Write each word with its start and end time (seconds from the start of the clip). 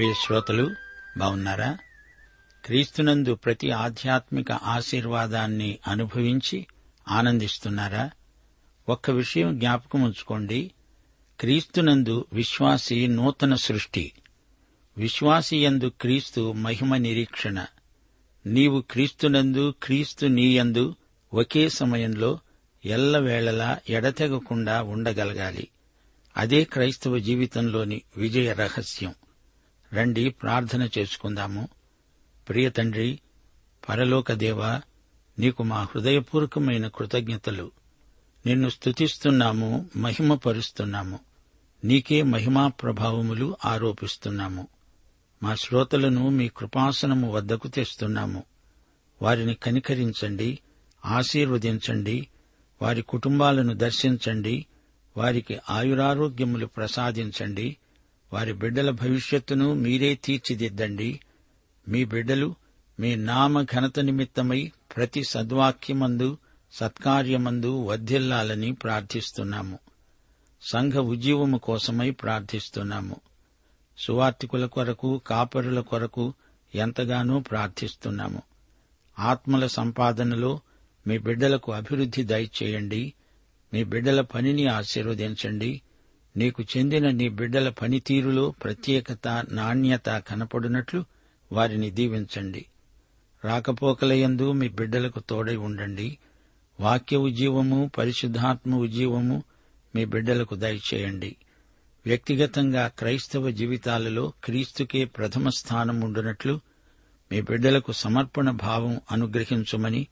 ప్రియ 0.00 0.14
శ్రోతలు 0.14 0.74
బాగున్నారా? 1.16 1.78
క్రీస్తునందు 2.64 3.34
ప్రతి 3.34 3.70
ఆధ్యాత్మిక 3.70 4.52
ఆశీర్వాదాన్ని 4.52 5.78
అనుభవించి 5.86 6.66
ఆనందిస్తున్నారా? 7.08 8.10
ఒక్క 8.88 9.10
విషయం 9.10 9.58
జ్ఞాపకం 9.58 10.02
ఉంచుకోండి. 10.02 10.70
క్రీస్తునందు 11.40 12.24
విశ్వాసి 12.32 13.06
నూతన 13.06 13.54
సృష్టి. 13.54 14.12
విశ్వాసియందు 14.98 15.92
క్రీస్తు 16.00 16.52
మహిమ 16.52 16.96
నిరీక్షణ. 16.96 17.66
నీవు 18.46 18.80
క్రీస్తునందు 18.80 19.74
క్రీస్తు 19.82 20.26
నీయందు 20.26 20.94
ఒకే 21.34 21.68
సమయంలో 21.68 22.38
ఎల్లవేళలా 22.84 23.78
ఎడతెగకుండా 23.88 24.82
ఉండగలగాలి. 24.82 25.68
అదే 26.36 26.64
క్రైస్తవ 26.64 27.18
జీవితంలోని 27.18 28.02
విజయ 28.16 28.52
రహస్యం. 28.52 29.14
రండి 29.92 30.30
ప్రార్థన 30.30 30.88
చేసుకుందాము. 30.98 31.68
ప్రియ 32.48 32.70
తండ్రి 32.70 33.20
పరలోక 33.88 34.32
దేవా 34.32 34.80
నీకు 35.38 35.62
మా 35.62 35.82
హృదయపూర్వకమైన 35.82 36.88
కృతజ్ఞతలు. 36.88 37.70
నిన్ను 38.46 38.68
స్తుతిస్తున్నాము 38.68 39.90
మహిమపరుస్తున్నాము. 39.96 41.18
నీకే 41.84 42.22
మహిమా 42.22 42.68
ప్రభావములు 42.68 43.56
ఆరోపిస్తున్నాము. 43.64 44.68
మా 45.42 45.54
శ్రోతలను 45.54 46.28
మీ 46.28 46.48
కృపాసనము 46.48 47.30
వద్దకు 47.30 47.68
తెస్తున్నాము. 47.68 48.42
వారిని 49.22 49.54
కనికరించండి 49.54 50.58
ఆశీర్వదించండి 51.06 52.28
వారి 52.82 53.02
కుటుంబాలను 53.02 53.74
దర్శించండి 53.74 54.66
వారికి 55.16 55.58
ఆయురారోగ్యములు 55.70 56.66
ప్రసాదించండి 56.66 57.76
వారి 58.32 58.52
బిడ్డల 58.52 58.90
భవిష్యత్తును 58.90 59.74
మీరే 59.74 60.14
తీర్చిదిద్దండి. 60.14 61.20
మీ 61.88 62.04
బిడ్డలు 62.04 62.54
మీ 63.00 63.16
నామ 63.16 63.62
ఘనత 63.62 64.00
నిమిత్తమై 64.00 64.72
ప్రతి 64.96 65.24
సద్వాక్యమందు 65.24 66.38
సత్కార్యమందు 66.72 67.82
వర్ధిల్లాలని 67.82 68.72
ప్రార్థిస్తున్నాము. 68.72 69.78
సంఘ 70.62 70.92
ఉజ్జీవము 70.92 71.58
కోసమై 71.58 72.10
ప్రార్థిస్తున్నాము. 72.10 73.16
సువార్తికుల 73.98 74.66
కొరకు 74.66 75.20
కాపరుల 75.26 75.80
కొరకు 75.80 76.34
ఎంతగానో 76.74 77.40
ప్రార్థిస్తున్నాము. 77.40 78.42
ఆత్మల 79.18 79.66
సంపాదనలో 79.66 80.60
మీ 81.06 81.18
బిడ్డలకు 81.18 81.72
అభివృద్ధి 81.72 82.22
దయచేయండి. 82.24 83.12
మీ 83.74 83.84
బిడ్డల 83.84 84.20
పనిని 84.20 84.66
ఆశీర్వదించండి. 84.66 85.82
నీకు 86.36 86.62
చెందిన 86.62 87.10
నీ 87.10 87.28
బిడ్డల 87.28 87.68
పనితీరులో 87.68 88.50
ప్రత్యేకత 88.50 89.44
నాణ్యత 89.52 90.22
కనపడినట్లు 90.28 91.04
వారిని 91.52 91.90
దీవించండి. 91.90 92.66
రాకపోకలయందు 93.44 94.52
మీ 94.52 94.68
బిడ్డలకు 94.68 95.20
తోడై 95.20 95.56
ఉండండి. 95.56 96.18
వాక్య 96.80 97.16
ఉజ్జీవము 97.16 97.90
పరిశుద్ధాత్మ 97.98 98.74
ఉజ్జీవము 98.74 99.42
మీ 99.94 100.04
బిడ్డలకు 100.04 100.54
దయచేయండి. 100.54 101.36
వ్యక్తిగతంగా 102.06 102.88
క్రైస్తవ 102.88 103.50
జీవితాలలో 103.50 104.32
క్రీస్తుకే 104.44 105.04
ప్రథమ 105.04 105.48
స్థానం 105.48 106.00
ఉండునట్లు 106.00 106.60
మీ 107.32 107.40
బిడ్డలకు 107.40 107.92
సమర్పణ 107.92 108.50
భావం 108.50 109.00
అనుగ్రహించుమని 109.10 110.06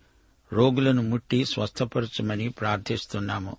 రోగులను 0.53 1.03
ముట్టి 1.03 1.45
స్వస్థపరచమని 1.45 2.49
ప్రార్థిస్తున్నాము. 2.49 3.57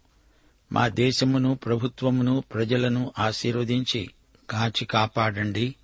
మా 0.72 0.88
దేశమును 0.88 1.56
ప్రభుత్వమును 1.56 2.44
ప్రజలను 2.54 3.12
ఆశీర్వదించి 3.20 4.10
కాచి 4.50 4.86
కాపాడండి. 4.86 5.76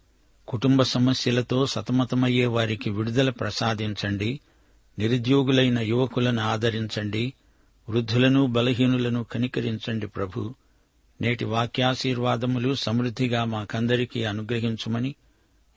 కుటుంబ 0.48 0.84
సమస్యలతో 0.84 1.66
సతమతమయ్యే 1.66 2.46
వారికి 2.46 2.90
విడుదల 2.90 3.30
ప్రసాదించండి. 3.30 4.40
నిరుద్యోగులైన 5.00 5.80
యువకులను 5.80 6.42
ఆదరించండి. 6.42 7.34
వృద్ధులను 7.90 8.46
బలహీనులను 8.46 9.24
కనికరించండి 9.24 10.08
ప్రభు. 10.08 10.56
నేటి 11.22 11.46
వాక్యాశీర్వాదములు 11.46 12.74
సమృద్ధిగా 12.74 13.44
మాకందరికీ 13.44 14.24
అనుగ్రహించుమని 14.24 15.16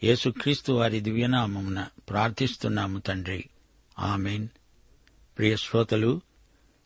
యేసుక్రీస్తు 0.05 0.73
వారి 0.73 1.01
దివ్యనామమున 1.01 1.87
ప్రార్థిస్తున్నాము 2.11 2.99
తండ్రి. 2.99 3.45
ఆమెన్. 3.99 4.49
ప్రియ 5.39 5.57
శ్రోతలు 5.57 6.21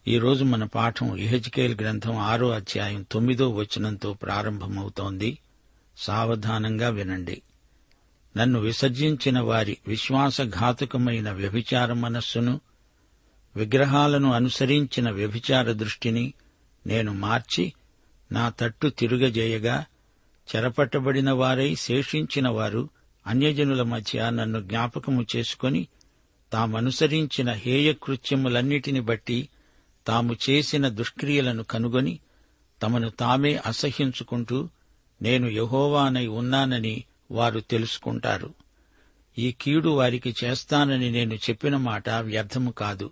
ఈరోజు 0.09 0.45
మన 0.45 0.65
పాఠం 0.65 1.17
ఇహజ్కేల్ 1.17 1.77
గ్రంథం 1.81 2.17
ఆరో 2.17 2.51
అధ్యాయం 2.51 3.07
తొమ్మిదో 3.13 3.49
వచనంతో 3.49 4.13
ప్రారంభమవుతోంది. 4.13 5.39
సావధానంగా 5.97 6.89
వినండి. 6.89 7.43
నన్ను 8.37 8.61
విసర్జించిన 8.61 9.41
వారి 9.41 9.77
విశ్వాసఘాతుకమైన 9.89 11.31
వ్యభిచార 11.31 11.93
మనస్సును 11.93 12.61
విగ్రహాలను 13.57 14.33
అనుసరించిన 14.33 15.11
వ్యభిచార 15.11 15.73
దృష్టిని 15.73 16.35
నేను 16.87 17.13
మార్చి 17.13 17.73
నా 18.33 18.49
తట్టు 18.49 18.89
తిరుగజేయగా 18.89 19.85
చెరపట్టబడిన 20.57 21.31
వారై 21.31 21.75
శేషించిన 21.75 22.49
వారు 22.49 22.89
అన్యజనుల 23.27 23.83
మధ్య 23.83 24.31
నన్ను 24.31 24.61
జ్ఞాపకము 24.61 25.27
చేసుకొని 25.37 25.89
తామనుసరించిన 26.53 27.53
హేయకృత్యములన్నిటిని 27.53 29.01
బట్టి 29.01 29.49
తాము 30.07 30.37
చేసిన 30.51 30.89
దుష్క్రియలను 30.89 31.63
కనుగొని 31.63 32.19
తమను 32.83 33.11
తామే 33.11 33.57
అసహ్యించుకుంటూ 33.57 34.69
నేను 35.23 35.49
యహోవానై 35.49 36.27
ఉన్నానని 36.27 37.05
వారు 37.31 37.61
తెలుసుకుంటారు. 37.61 38.55
ఈ 39.39 39.53
కీడు 39.53 39.89
వారికి 39.89 40.35
చేస్తానని 40.45 41.11
నేను 41.11 41.35
చెప్పిన 41.35 41.77
మాట 41.77 42.11
వ్యర్థము 42.11 42.71
కాదు. 42.71 43.11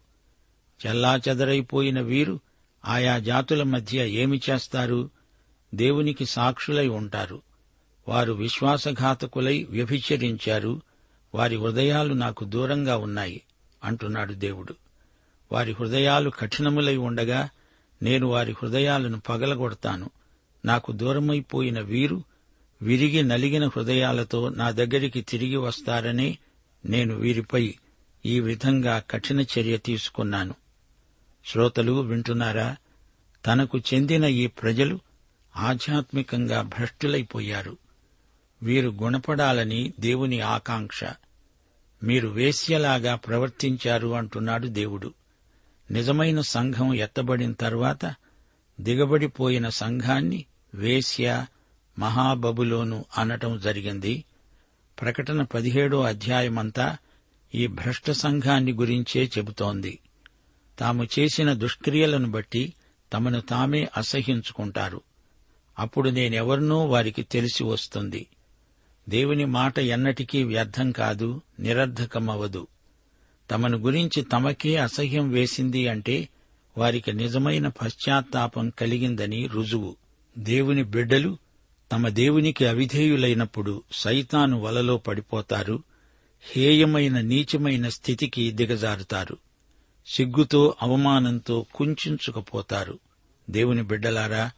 చెల్లాచెదరైపోయిన 0.86 2.00
వీరు 2.00 2.40
ఆయా 2.84 3.18
జాతుల 3.18 3.62
మధ్య 3.62 4.10
ఏమి 4.10 4.40
చేస్తారు? 4.50 5.10
దేవునికి 5.74 6.26
సాక్షులై 6.26 6.88
ఉంటారు. 6.88 7.42
వారు 8.08 8.32
విశ్వాసఘాతకులై 8.32 9.66
వ్యభిచరించారు. 9.70 10.82
వారి 11.34 11.56
హృదయాలు 11.56 12.14
నాకు 12.14 12.44
దూరంగా 12.44 12.96
ఉన్నాయి 12.96 13.42
అంటున్నాడు 13.84 14.32
దేవుడు. 14.32 14.74
వారి 15.52 15.72
హృదయాలు 15.72 16.30
కఠినములై 16.30 16.96
ఉండగా 16.96 17.48
నేను 18.02 18.26
వారి 18.26 18.52
హృదయాలను 18.52 19.20
పగలగొడతాను. 19.20 20.10
నాకు 20.64 20.92
దూరమైపోయిన 20.92 21.80
వీరు 21.80 22.22
విరిగి 22.82 23.22
నలిగిన 23.22 23.66
హృదయాలతో 23.66 24.48
నా 24.48 24.70
దగ్గరికి 24.70 25.20
తిరిగి 25.20 25.56
వస్తారని 25.56 26.38
నేను 26.86 27.14
వీరిపై 27.14 27.74
ఈ 28.26 28.40
విధంగా 28.40 29.02
కఠిన 29.10 29.40
చర్య 29.40 29.76
తీసుకున్నాను. 29.76 30.54
శ్రోతలు 31.46 31.92
వింటున్నారా? 31.92 32.76
తనకు 33.46 33.78
చెందిన 33.78 34.24
ఈ 34.24 34.46
ప్రజలు 34.46 35.00
ఆధ్యాత్మికంగా 35.56 36.62
భ్రష్టులైపోయారు. 36.62 37.76
వీరు 38.62 38.90
గుణపడాలని 38.90 39.92
దేవుని 40.00 40.40
ఆకాంక్ష. 40.40 41.04
మీరు 42.02 42.28
వేశ్యలాగా 42.28 43.14
ప్రవర్తించారు 43.14 44.08
అంటున్నాడు 44.08 44.66
దేవుడు. 44.66 45.14
నిజమైన 45.90 46.40
సంఘం 46.40 46.94
ఎత్తబడిన 46.94 47.52
తర్వాత 47.52 48.14
దిగబడిపోయిన 48.80 49.68
సంఘాన్ని 49.68 50.44
వేశ్య 50.74 51.46
మహాబబులోను 51.98 53.04
అనటం 53.18 53.60
జరిగింది. 53.60 54.24
ప్రకటన 55.00 55.42
పదిహేడో 55.42 56.00
అధ్యాయమంతా 56.02 56.96
ఈ 57.54 57.66
భ్రష్ట 57.66 58.10
సంఘాన్ని 58.10 58.72
గురించే 58.72 59.30
చెబుతోంది. 59.38 59.98
తాము 60.78 61.06
చేసిన 61.18 61.52
దుష్క్రియలను 61.52 62.30
బట్టి 62.30 62.74
తమను 63.12 63.40
తామే 63.40 63.88
అసహ్యించుకుంటారు. 63.96 65.00
అప్పుడు 65.78 66.10
నేనెవర్నో 66.10 66.86
వారికి 66.86 67.22
తెలిసి 67.22 67.64
వస్తుంది. 67.64 68.26
దేవుని 69.08 69.44
మాట 69.44 69.78
ఎన్నటికీ 69.78 70.42
వ్యర్థం 70.42 70.92
కాదు 70.92 71.40
నిరర్ధకమవదు 71.60 72.66
తమను 73.50 73.78
గురించి 73.78 74.22
తమకే 74.22 74.76
అసహ్యం 74.76 75.30
వేసింది 75.30 75.88
అంటే 75.88 76.28
వారికి 76.78 77.12
నిజమైన 77.12 77.68
పశ్చాత్తాపం 77.68 78.70
కలిగిందని 78.70 79.46
రుజువు. 79.46 79.96
దేవుని 80.38 80.84
బిడ్డలు 80.84 81.38
తమ 81.92 82.08
దేవునికి 82.08 82.66
అవిధేయులైనప్పుడు 82.66 83.82
సైతాను 83.92 84.60
వలలో 84.60 84.96
పడిపోతారు 84.96 85.82
హేయమైన 86.42 87.20
నీచమైన 87.20 87.88
స్థితికి 87.88 88.52
దిగజారుతారు 88.52 89.36
సిగ్గుతో 90.06 90.74
అవమానంతో 90.82 91.66
కుంచుకుపోతారు 91.74 92.98
దేవుని 93.50 93.82
బిడ్డలారా 93.82 94.50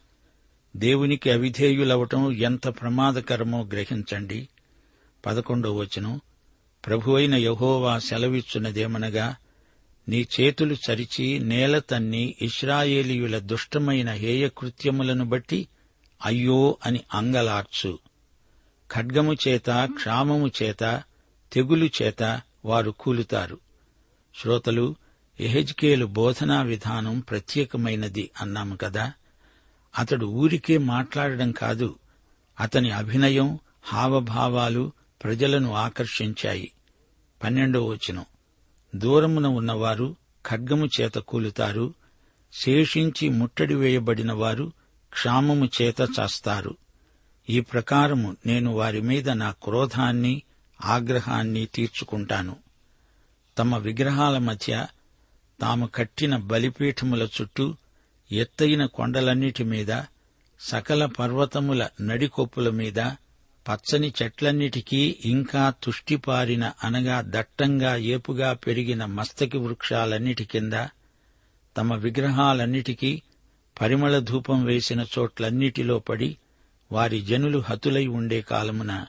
దేవునికి 0.76 1.30
అవిధేయులవటం 1.30 2.32
ఎంత 2.32 2.68
ప్రమాదకరమో 2.68 3.64
గ్రహించండి. 3.64 4.48
పదకొండో 5.26 5.74
వచనం 5.76 6.20
ప్రభువైన 6.87 7.34
యహోవా 7.34 7.99
సెలవిచ్చున్నదేమనగా 7.99 9.37
నీ 10.08 10.26
చేతులు 10.40 10.75
చరిచి 10.75 11.38
నేల 11.38 11.79
తన్ని 11.79 12.34
ఇస్రాయేలీయుల 12.43 13.38
దుష్టమైన 13.38 14.11
హేయకృత్యములను 14.11 15.25
బట్టి 15.25 15.69
అయ్యో 16.25 16.79
అని 16.87 17.00
అంగలార్చు. 17.14 17.99
ఖడ్గము 18.90 19.34
చేత 19.49 19.70
క్షామము 19.70 20.50
చేత 20.62 21.02
తెగులు 21.52 21.88
చేత 22.02 22.40
వారు 22.64 22.90
కూలుతారు. 22.90 23.58
శ్రోతలు 24.40 24.94
ఎహెజ్కేలు 25.40 26.06
బోధనా 26.06 26.62
విధానం 26.62 27.20
ప్రత్యేకమైనది 27.20 28.31
అన్నాము 28.40 28.76
కదా. 28.76 29.12
అతడు 29.99 30.26
ఊరికే 30.26 30.78
మాట్లాడడం 30.78 31.52
కాదు 31.52 31.99
అతని 32.61 32.90
అభినయం 32.90 33.58
హావభావాలు 33.82 34.93
ప్రజలను 35.24 35.74
ఆకర్షించాయి. 35.74 36.72
పన్నెండో 37.44 37.84
వచనం. 37.84 38.24
దూరమున 38.96 39.46
ఉన్నవారు 39.46 40.16
ఖడ్గము 40.46 40.88
చేత 41.00 41.14
కూలుతారు 41.14 41.94
శేషించి 42.52 43.28
ముట్టడి 43.28 43.74
వేయబడిన 43.74 44.32
వారు 44.32 44.72
క్షామము 45.12 45.69
చేత 45.82 46.00
చస్తారు. 46.00 46.76
ఈ 47.50 47.60
ప్రకారము 47.60 48.36
నేను 48.46 48.72
వారి 48.72 49.00
మీద 49.00 49.30
నా 49.30 49.54
క్రోధాన్ని 49.62 50.42
ఆగ్రహాన్ని 50.84 51.66
తీర్చుకుంటాను. 51.66 52.56
తమ 53.58 53.76
విగ్రహాల 53.76 54.38
మధ్య 54.38 54.86
తాము 55.60 55.86
కట్టిన 55.86 56.36
బలిపీఠముల 56.36 57.22
చుట్టూ 57.22 57.75
ఎత్తైన 58.32 58.86
కొండలన్నిటి 58.86 59.64
మీద 59.64 60.02
సకల 60.60 61.06
పర్వతముల 61.06 61.88
నడికొప్పుల 62.00 62.70
మీద 62.70 63.00
పచ్చని 63.69 64.14
చెట్లన్నిటికీ 64.23 65.17
ఇంకా 65.25 65.75
తుష్టిపారిన 65.82 66.73
అనగా 66.85 67.23
దట్టంగా 67.26 67.97
ఏపుగా 67.97 68.53
పెరిగిన 68.53 69.05
మస్తకి 69.05 69.59
వృక్షాలన్నిటి 69.59 70.44
కింద 70.44 70.73
తమ 71.76 71.94
విగ్రహాలన్నిటికీ 71.94 73.23
పరిమళ 73.81 74.19
ధూపం 74.19 74.64
వేసిన 74.64 75.06
చోట్లన్నిటిలో 75.19 75.99
పడి 75.99 76.37
వారి 76.93 77.20
జనులు 77.20 77.64
హతులై 77.67 78.06
ఉండే 78.06 78.41
కాలమున 78.41 79.06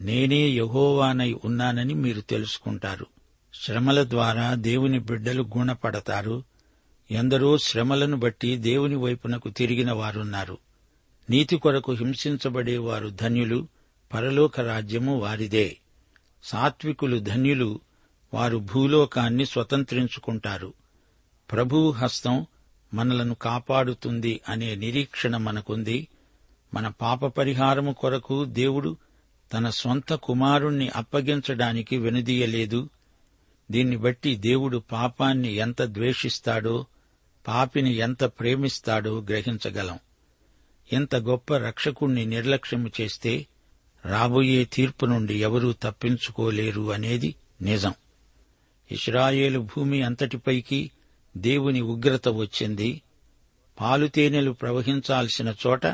నేనే 0.00 0.48
యహోవానై 0.48 1.36
ఉన్నానని 1.44 1.94
మీరు 1.94 2.20
తెలుసుకుంటారు. 2.20 3.06
శ్రమల 3.54 4.04
ద్వారా 4.08 4.54
దేవుని 4.54 4.98
బిడ్డలు 4.98 5.42
గుణపడతారు. 5.56 6.44
ఎందరో 7.10 7.58
శ్రమలను 7.58 8.16
బట్టి 8.16 8.56
దేవుని 8.56 8.96
వైపునకు 8.96 9.48
తిరిగిన 9.48 9.92
వారున్నారు. 9.92 10.58
నీతి 11.30 11.56
కొరకు 11.56 11.92
హింసించబడేవారు 11.92 13.08
ధన్యులు. 13.08 13.68
పరలోక 14.14 14.60
రాజ్యము 14.60 15.18
వారిదే. 15.18 15.78
సాత్వికులు 16.44 17.18
ధన్యులు 17.18 17.80
వారు 18.34 18.58
భూలోకాన్ని 18.58 19.46
స్వతంత్రించుకుంటారు. 19.46 20.72
ప్రభువు 21.52 21.90
హస్తం 21.90 22.46
మనలను 22.94 23.34
కాపాడుతుంది 23.34 24.40
అనే 24.48 24.74
నిరీక్షణ 24.74 25.36
మనకుంది. 25.36 26.08
మన 26.74 26.88
పాప 26.88 27.26
పరిహారము 27.26 27.92
కొరకు 27.92 28.44
దేవుడు 28.44 28.96
తన 29.52 29.70
స్వంత 29.70 30.12
కుమారుణ్ణి 30.12 30.88
అప్పగించడానికి 30.88 31.96
వెనుదీయలేదు. 31.96 32.88
దీన్ని 33.70 33.96
బట్టి 33.96 34.36
దేవుడు 34.36 34.82
పాపాన్ని 34.92 35.52
ఎంత 35.52 35.82
ద్వేషిస్తాడో 35.82 36.86
పాపిని 37.48 37.94
ఎంత 37.94 38.24
ప్రేమిస్తాడో 38.24 39.20
గ్రహించగలం. 39.20 39.98
ఇంత 40.92 41.16
గొప్ప 41.16 41.54
రక్షకుణ్ణి 41.54 42.26
నిర్లక్ష్యము 42.26 42.90
చేస్తే 43.00 43.46
రాబోయే 44.04 44.64
తీర్పు 44.64 45.06
నుండి 45.06 45.34
ఎవరూ 45.34 45.72
తప్పించుకోలేరు 45.72 46.92
అనేది 46.92 47.34
నిజం. 47.62 47.94
ఇస్రాయేలు 48.92 49.60
భూమి 49.60 50.02
అంతటిపైకి 50.02 50.90
దేవుని 51.36 51.80
ఉగ్రత 51.80 52.28
వచ్చింది. 52.28 53.02
పాలుతేనెలు 53.80 54.50
ప్రవహించాల్సిన 54.50 55.54
చోట 55.66 55.86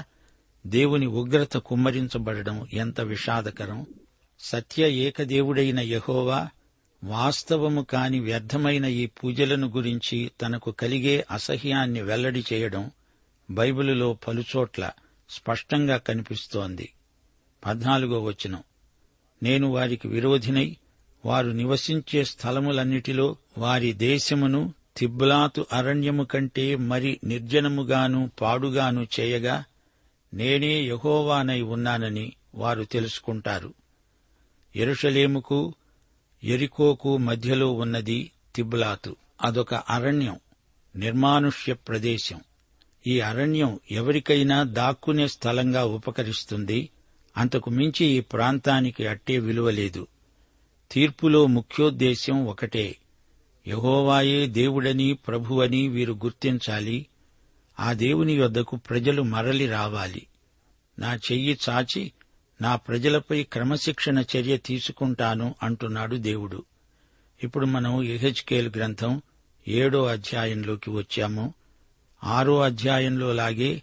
దేవుని 0.66 1.06
ఉగ్రత 1.06 1.56
కుమ్మరించబడడం 1.56 2.66
ఎంత 2.72 3.00
విషాదకరం. 3.00 3.86
సత్య 4.40 4.90
ఏకదేవుడైన 4.90 5.80
యహోవా 5.80 6.48
వాస్తవము 7.04 7.82
కాని 7.82 8.20
వ్యర్థమైన 8.20 8.84
ఈ 8.84 9.06
పూజలను 9.06 9.68
గురించి 9.68 10.30
తనకు 10.40 10.70
కలిగే 10.70 11.26
అసహ్యాన్ని 11.30 12.02
వెల్లడి 12.02 12.44
చేయడం 12.52 12.90
బైబిలులో 13.50 14.18
పలుచోట్ల 14.28 14.90
స్పష్టంగా 15.30 15.96
కనిపిస్తోంది. 15.96 16.92
పద్నాలుగో 17.66 18.22
వచనం. 18.22 18.62
నేను 19.42 19.68
వారికి 19.68 20.08
విరోధినై 20.08 20.76
వారు 21.26 21.50
నివసించే 21.50 22.24
స్థలములన్నిటిలో 22.24 23.36
వారి 23.58 23.92
దేశమును 23.92 24.74
తిబ్లాతు 24.96 25.66
అరణ్యము 25.72 26.24
కంటే 26.24 26.76
మరి 26.76 27.20
నిర్జనముగాను 27.24 28.30
పాడుగాను 28.40 29.06
చేయగా 29.20 29.64
నేనే 30.34 30.80
యహోవానై 30.80 31.60
ఉన్నానని 31.60 32.32
వారు 32.54 32.84
తెలుసుకుంటారు. 32.84 33.74
ఎరుషలేముకు 34.76 35.74
ఎరికోకు 36.44 37.16
మధ్యలో 37.16 37.72
ఉన్నది 37.72 38.30
తిబ్లాతు. 38.54 39.16
అదొక 39.42 39.74
అరణ్యం 39.74 40.40
నిర్మానుష్య 40.96 41.72
ప్రదేశం. 41.72 42.40
ఈ 43.06 43.20
అరణ్యం 43.20 43.80
ఎవరికైనా 43.90 44.62
దాక్కునే 44.62 45.28
స్థలంగా 45.28 45.84
ఉపకరిస్తుంది 45.84 46.88
అంతకు 47.36 47.70
మించి 47.70 48.06
ఈ 48.06 48.20
ప్రాంతానికి 48.20 49.06
అట్టే 49.06 49.38
విలువ 49.38 49.70
లేదు. 49.70 50.06
తీర్పులో 50.90 51.46
ముఖ్యోద్దేశ్యం 51.46 52.46
ఒకటే. 52.46 52.96
యహోవాయే 53.68 54.46
దేవుడని 54.46 55.14
ప్రభువని 55.14 55.88
వీరు 55.88 56.12
గుర్తించాలి. 56.12 57.06
ఆ 57.80 57.92
దేవుని 57.92 58.32
యొద్దకు 58.32 58.76
ప్రజలు 58.76 59.22
మరలి 59.22 59.66
రావాలి. 59.66 60.26
నా 60.98 61.14
చెయ్యి 61.14 61.58
చాచి 61.68 62.12
నా 62.60 62.76
ప్రజలపై 62.76 63.42
క్రమశిక్షణ 63.42 64.24
చర్య 64.36 64.56
తీసుకుంటాను 64.56 65.54
అంటున్నాడు 65.62 66.16
దేవుడు. 66.16 66.64
ఇప్పుడు 67.42 67.66
మనం 67.66 68.02
ఎహెచ్కేల్ 68.02 68.72
గ్రంథం 68.76 69.22
ఏడో 69.68 70.04
అధ్యాయంలోకి 70.04 70.90
వచ్చాము. 70.90 71.54
ఆరో 72.24 72.60
అధ్యాయంలో 72.60 73.32
లాగే 73.32 73.82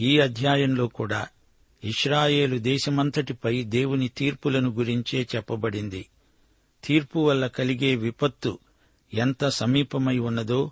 ఈ 0.00 0.18
అధ్యాయంలో 0.18 0.86
కూడా 0.86 1.26
ఇస్రాయేలు 1.84 2.58
దేశమంతటిపై 2.58 3.62
దేవుని 3.62 4.08
తీర్పులను 4.08 4.70
గురించే 4.70 5.26
చెప్పబడింది. 5.36 6.06
తీర్పు 6.84 7.18
వల్ల 7.18 7.46
కలిగే 7.46 7.96
విపత్తు 7.96 8.58
ఎంత 9.14 9.48
సమీపమై 9.48 10.18
ఉన్నదో 10.18 10.70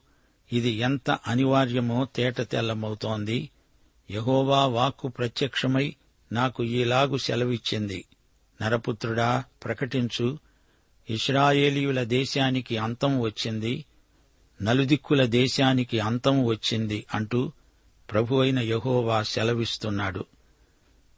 ఇది 0.53 0.71
ఎంత 0.71 1.11
అనివార్యమో 1.11 2.09
తేటతెల్లమవుతోంది 2.17 3.51
యహోవా 4.11 4.67
వాక్కు 4.67 5.09
ప్రత్యక్షమై 5.09 5.97
నాకు 6.33 6.65
ఈలాగు 6.65 7.17
సెలవిచ్చింది. 7.17 8.05
నరపుత్రుడా 8.63 9.45
ప్రకటించు. 9.65 10.39
ఇస్రాయేలీయుల 11.11 12.03
దేశానికి 12.03 12.77
అంతం 12.77 13.21
వచ్చింది. 13.21 13.85
నలుదిక్కుల 14.63 15.25
దేశానికి 15.25 16.01
అంతం 16.01 16.45
వచ్చింది 16.45 17.07
అంటూ 17.15 17.53
ప్రభు 18.13 18.37
అయిన 18.37 18.59
యహోవా 18.59 19.23
సెలవిస్తున్నాడు. 19.23 20.25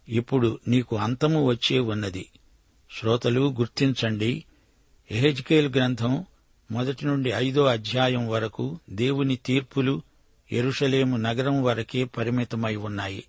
ఇప్పుడు 0.09 0.59
నీకు 0.69 0.97
అంతము 0.97 1.47
వచ్చే 1.47 1.78
ఉన్నది. 1.78 2.26
శ్రోతలు 2.99 3.54
గుర్తించండి. 3.59 4.45
ఎహెజ్కేల్ 5.11 5.75
గ్రంథం 5.75 6.25
మొదటి 6.71 7.07
నుండి 7.07 7.30
ఐదో 7.30 7.64
అధ్యాయం 7.64 8.28
వరకు 8.28 8.78
దేవుని 8.90 9.37
తీర్పులు 9.37 10.02
ఎరుషలేము 10.52 11.16
నగరం 11.16 11.62
వరకే 11.62 12.04
పరిమితమై 12.04 12.76
ఉన్నాయి. 12.76 13.25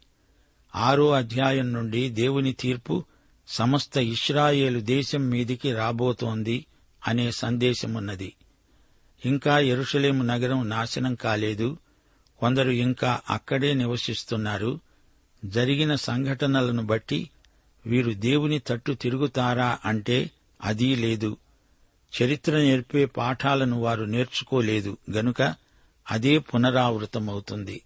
ఆరో 0.75 1.11
అధ్యాయం 1.11 1.73
నుండి 1.73 2.09
దేవుని 2.09 2.53
తీర్పు 2.53 3.03
సమస్త 3.47 3.97
ఇస్రాయేలు 3.97 4.79
దేశం 4.79 5.29
మీదికి 5.29 5.73
రాబోతోంది 5.73 6.65
అనే 7.07 7.31
సందేశమున్నది. 7.31 8.33
ఇంకా 9.25 9.59
ఎరుషలేము 9.59 10.23
నగరం 10.23 10.69
నాశనం 10.69 11.15
కాలేదు. 11.15 11.77
కొందరు 12.39 12.69
ఇంకా 12.69 13.21
అక్కడే 13.29 13.73
నివసిస్తున్నారు. 13.73 14.79
జరిగిన 15.45 15.95
సంఘటనలను 15.95 16.83
బట్టి 16.83 17.29
వీరు 17.85 18.11
దేవుని 18.11 18.59
తట్టు 18.59 18.91
తిరుగుతారా 18.91 19.79
అంటే 19.85 20.31
అదీ 20.61 20.95
లేదు. 20.95 21.37
చరిత్ర 22.21 22.57
నేర్పే 22.57 23.05
పాఠాలను 23.05 23.79
వారు 23.79 24.03
నేర్చుకోలేదు 24.03 24.97
గనుక 25.11 25.55
అదే 26.11 26.37
పునరావృతమవుతుంది. 26.37 27.81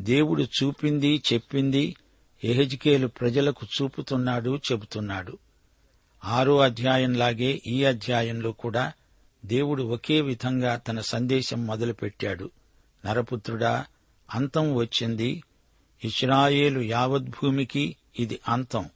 దేవుడు 0.00 0.42
చూపింది 0.42 1.22
చెప్పింది 1.32 1.96
ఎహెజ్కేలు 2.44 3.06
ప్రజలకు 3.06 3.66
చూపుతున్నాడు 3.82 4.60
చెబుతున్నాడు. 4.72 5.38
ఆరో 6.24 6.58
అధ్యాయంలాగే 6.58 7.60
ఈ 7.66 7.84
అధ్యాయంలో 7.84 8.52
కూడా 8.52 8.92
దేవుడు 9.44 9.82
ఒకే 9.82 10.20
విధంగా 10.20 10.76
తన 10.76 11.00
సందేశం 11.00 11.66
మొదలుపెట్టాడు. 11.66 12.50
నరపుత్రుడా 13.06 13.86
అంతం 14.34 14.74
వచ్చింది 14.74 15.42
ఇస్రాయేలు 16.04 16.80
యావద్భూమికి 16.80 17.96
ఇది 18.18 18.40
అంతం. 18.48 18.88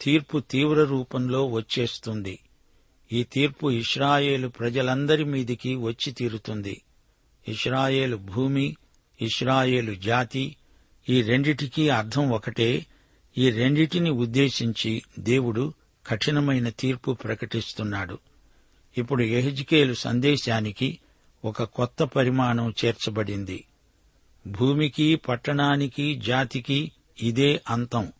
తీర్పు 0.00 0.38
తీవ్ర 0.38 0.84
రూపంలో 0.84 1.46
వచ్చేస్తుంది. 1.46 2.38
ఈ 3.12 3.22
తీర్పు 3.22 3.70
ఇస్రాయేలు 3.70 4.48
ప్రజలందరి 4.48 5.24
మీదికి 5.24 5.74
వచ్చి 5.74 6.12
తీరుతుంది. 6.12 6.82
ఇస్రాయేలు 7.48 8.16
భూమి 8.16 8.76
ఇస్రాయేలు 9.22 9.94
జాతి 9.94 10.56
ఈ 11.08 11.22
రెండిటికీ 11.22 11.88
అర్థం 11.88 12.30
ఒకటే. 12.30 12.86
ఈ 13.38 13.50
రెండిటిని 13.50 14.10
ఉద్దేశించి 14.10 15.02
దేవుడు 15.18 15.72
కఠినమైన 16.06 16.68
తీర్పు 16.68 17.12
ప్రకటిస్తున్నాడు. 17.12 18.18
ఇప్పుడు 18.98 19.22
ఎహెజ్కేలు 19.22 19.94
సందేశానికి 19.94 20.98
ఒక 21.44 21.62
కొత్త 21.62 22.02
పరిమాణం 22.02 22.74
చేర్చబడింది. 22.84 23.64
భూమికి 24.46 25.16
పట్టణానికి 25.16 26.14
జాతికి 26.14 26.92
ఇదే 27.22 27.62
అంతం. 27.68 28.12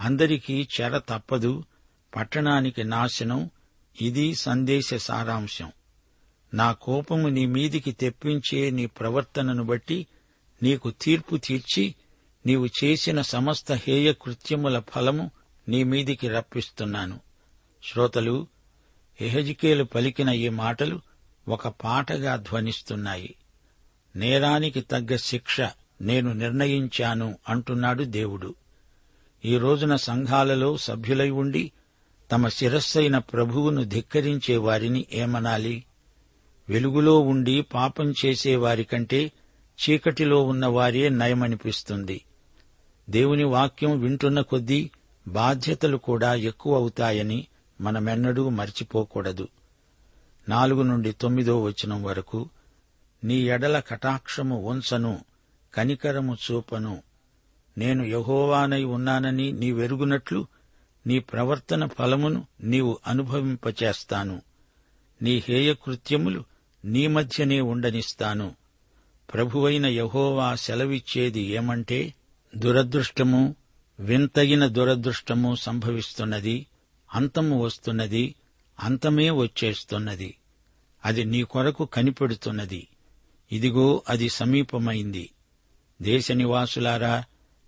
అందరికీ 0.00 0.68
చెర 0.80 0.98
తప్పదు 0.98 1.64
పట్టణానికి 2.16 2.84
నాశనం 2.84 3.50
ఇది 4.02 4.34
సందేశ 4.34 4.94
సారాంశం. 4.94 5.72
నా 6.54 6.72
కోపము 6.72 7.28
నీ 7.28 7.46
మీదికి 7.46 7.92
తెప్పించే 7.92 8.70
నీ 8.70 8.86
ప్రవర్తనను 8.86 9.64
బట్టి 9.64 10.06
నీకు 10.62 10.90
తీర్పు 10.90 11.36
తీర్చి 11.36 11.94
నీవు 12.46 12.68
చేసిన 12.84 13.22
సమస్త 13.22 13.72
హేయ 13.72 14.12
కృత్యముల 14.12 14.82
ఫలము 14.94 15.30
నీ 15.68 15.84
మీదికి 15.84 16.28
రప్పిస్తున్నాను. 16.28 17.20
శ్రోతలు 17.90 18.46
ఎహజికేలు 19.20 19.84
పలికిన 19.84 20.28
ఈ 20.28 20.48
మాటలు 20.48 21.00
ఒక 21.48 21.68
పాటగా 21.68 22.36
ధ్వనిస్తున్నాయి. 22.36 23.34
నేరానికి 24.16 24.80
తగ్గ 24.80 25.16
శిక్ష 25.16 25.60
నేను 26.00 26.32
నిర్ణయించాను 26.32 27.38
అంటున్నాడు 27.48 28.04
దేవుడు. 28.04 28.54
ఈ 29.44 29.58
రోజున 29.58 29.96
సంఘాలలో 29.96 30.76
సభ్యులై 30.76 31.30
ఉండి 31.30 31.72
తమ 32.32 32.48
శిరస్సైన 32.48 33.18
ప్రభువును 33.18 33.84
ధిక్కరించే 33.84 34.56
వారిని 34.56 35.06
ఏమనాలి? 35.12 35.84
వెలుగులో 36.68 37.18
ఉండి 37.18 37.62
పాపం 37.62 38.14
చేసేవారికంటే 38.24 39.32
చీకటిలో 39.78 40.42
ఉన్న 40.42 40.66
వారే 40.66 41.08
నయమనిపిస్తుంది. 41.08 42.24
దేవుని 43.10 43.44
వాక్యం 43.44 44.00
వింటున్న 44.00 44.40
కొద్దీ 44.40 44.90
బాధ్యతలు 45.28 45.96
కూడా 45.96 46.34
ఎక్కువ 46.34 46.76
అవుతాయని 46.76 47.46
మనమెన్నడూ 47.80 48.48
మర్చిపోకూడదు. 48.48 49.48
నాలుగు 50.48 50.82
నుండి 50.82 51.12
తొమ్మిదో 51.12 51.62
వచనం 51.62 52.02
వరకు 52.02 52.48
నీ 53.24 53.34
ఎడల 53.34 53.80
కటాక్షము 53.80 54.56
ఉంచను 54.56 55.24
కనికరము 55.74 56.34
చూపను. 56.34 57.02
నేను 57.78 58.04
యహోవానై 58.04 58.84
ఉన్నానని 58.84 59.52
నీవెరుగునట్లు 59.52 60.46
నీ 61.06 61.18
ప్రవర్తన 61.18 61.86
ఫలమును 61.86 62.46
నీవు 62.60 62.98
అనుభవింపచేస్తాను. 63.06 64.42
నీ 65.22 65.42
హేయకృత్యములు 65.48 66.44
నీ 66.84 67.06
మధ్యనే 67.06 67.60
ఉండనిస్తాను. 67.60 68.54
ప్రభువైన 69.34 69.86
యహోవా 69.86 70.54
సెలవిచ్చేది 70.54 71.40
ఏమంటే 71.40 72.14
దురదృష్టము 72.56 73.56
వింతగిన 74.00 74.66
దురదృష్టము 74.66 75.54
సంభవిస్తున్నది 75.54 76.66
అంతము 77.14 77.62
వస్తున్నది 77.62 78.34
అంతమే 78.80 79.30
వచ్చేస్తున్నది. 79.30 80.34
అది 81.04 81.24
నీ 81.24 81.42
కొరకు 81.42 81.84
కనిపెడుతున్నది. 81.84 82.88
ఇదిగో 83.52 84.02
అది 84.08 84.28
సమీపమైంది. 84.28 85.30
దేశ 86.02 86.32
నివాసులారా 86.32 87.24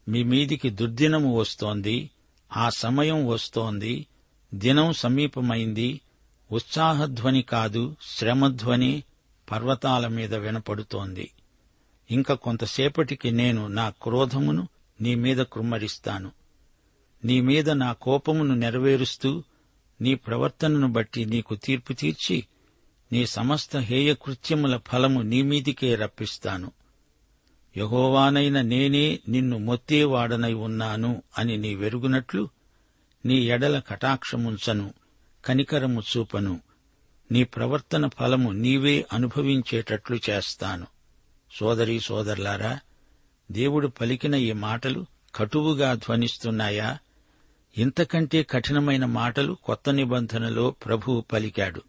మీ 0.08 0.22
మీదికి 0.22 0.70
దుర్దినము 0.70 1.36
వస్తోంది 1.36 2.10
ఆ 2.56 2.68
సమయం 2.68 3.26
వస్తోంది 3.26 4.06
దినం 4.54 4.92
సమీపమైంది 4.92 6.00
ఉత్సాహధ్వని 6.52 7.42
కాదు 7.42 7.96
శ్రమధ్వని 8.02 9.02
పర్వతాల 9.50 10.06
మీద 10.06 10.34
వినపడుతోంది. 10.34 11.30
ఇంకా 12.10 12.34
కొంతసేపటికి 12.34 13.30
నేను 13.30 13.66
నా 13.66 13.90
క్రోధమును 14.02 14.68
నీ 15.00 15.14
మీద 15.14 15.36
కుమ్మరిస్తాను. 15.36 16.32
నీ 17.24 17.40
మీద 17.40 17.70
నా 17.70 17.92
కోపమును 17.92 18.54
నెరవేరుస్తూ 18.54 19.42
నీ 20.00 20.14
ప్రవర్తనను 20.14 20.92
బట్టి 20.92 21.24
నీకు 21.24 21.54
తీర్పు 21.54 21.92
తీర్చి 21.92 22.44
నీ 23.14 23.26
సమస్త 23.26 23.76
హేయకృత్యముల 23.76 24.76
ఫలము 24.76 25.22
నీ 25.22 25.42
మీదికే 25.42 25.94
రప్పిస్తాను. 25.94 26.72
యహోవానైన 27.76 28.60
నేనే 28.60 29.20
నిన్ను 29.28 29.58
మొత్తేవాడనై 29.58 30.52
ఉన్నాను 30.52 31.22
అని 31.38 31.56
నీ 31.56 31.74
వెరుగునట్లు 31.74 32.48
నీ 33.26 33.34
ఎడల 33.34 33.78
కటాక్షముంచను 33.78 34.94
కనికరము 35.44 36.02
చూపను. 36.16 36.60
నీ 37.32 37.44
ప్రవర్తన 37.44 38.08
ఫలము 38.08 38.50
నీవే 38.50 39.06
అనుభవించేటట్లు 39.12 40.20
చేస్తాను. 40.30 40.86
సోదరీ 41.58 42.00
సోదరులారా 42.00 42.78
దేవుడు 43.52 43.88
పలికిన 43.88 44.34
ఈ 44.34 44.52
మాటలు 44.52 45.06
కటువుగా 45.34 45.94
ధ్వనిస్తున్నాయా? 45.94 46.98
ఇంతకంటే 47.78 48.42
కఠినమైన 48.42 49.04
మాటలు 49.04 49.56
కొత్త 49.64 49.90
నిబంధనలో 49.90 50.70
ప్రభువు 50.70 51.20
పలికాడు. 51.20 51.82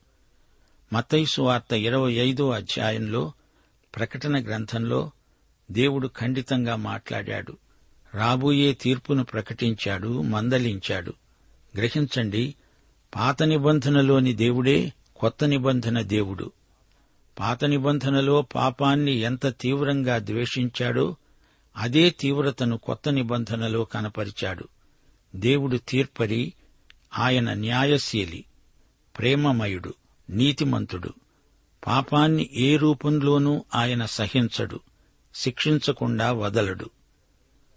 మతైసు 0.93 1.41
వార్త 1.41 1.73
ఇరవై 1.73 2.13
ఐదో 2.13 2.51
అధ్యాయంలో 2.51 3.31
ప్రకటన 3.95 4.43
గ్రంథంలో 4.43 5.11
దేవుడు 5.71 6.07
ఖండితంగా 6.07 6.75
మాట్లాడాడు. 6.75 7.57
రాబోయే 8.13 8.73
తీర్పును 8.73 9.23
ప్రకటించాడు 9.23 10.21
మందలించాడు. 10.21 11.13
గ్రహించండి 11.77 12.55
పాత 13.15 13.43
నిబంధనలోని 13.43 14.33
దేవుడే 14.33 14.93
కొత్త 15.15 15.45
నిబంధన 15.45 16.01
దేవుడు. 16.01 16.51
పాత 17.39 17.65
నిబంధనలో 17.65 18.41
పాపాన్ని 18.41 19.11
ఎంత 19.11 19.47
తీవ్రంగా 19.47 20.17
ద్వేషించాడో 20.17 21.15
అదే 21.77 22.09
తీవ్రతను 22.09 22.77
కొత్త 22.77 23.09
నిబంధనలో 23.09 23.83
కనపరిచాడు. 23.83 24.67
దేవుడు 25.35 25.77
తీర్పరి 25.77 26.53
ఆయన 27.17 27.53
న్యాయశీలి 27.53 28.45
ప్రేమమయుడు. 29.17 29.93
నీతిమంతుడు. 30.29 31.13
పాపాన్ని 31.87 32.49
ఏ 32.53 32.77
రూపంలోనూ 32.77 33.65
ఆయన 33.75 34.05
సహించడు. 34.05 34.79
శిక్షించకుండా 35.35 36.31
వదలడు. 36.31 36.89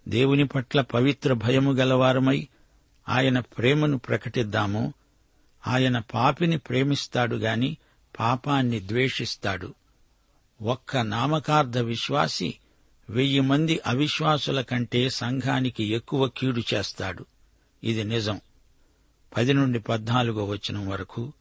దేవుని 0.09 0.47
పట్ల 0.47 0.81
పవిత్ర 0.81 1.33
భయము 1.33 1.73
గలవారమై 1.73 2.49
ఆయన 3.09 3.41
ప్రేమను 3.41 3.99
ప్రకటిద్దాము. 3.99 4.95
ఆయన 5.67 5.99
పాపిని 5.99 6.59
ప్రేమిస్తాడు 6.59 7.37
గాని 7.37 7.77
పాపాన్ని 8.21 8.81
ద్వేషిస్తాడు. 8.81 9.75
ఒక్క 10.63 10.97
నామకార్థ 10.97 11.79
విశ్వాసి 11.79 12.55
వెయ్యి 13.11 13.41
మంది 13.41 13.81
అవిశ్వాసుల 13.87 14.61
కంటే 14.61 15.09
సంఘానికి 15.09 15.85
ఎక్కువ 15.85 16.29
కీడు 16.29 16.63
చేస్తాడు. 16.75 17.27
ఇది 17.85 18.05
నిజం. 18.05 18.41
పది 19.37 19.53
నుండి 19.53 19.79
పద్నాలుగో 19.79 20.45
వచనం 20.45 20.89
వరకు 20.89 21.33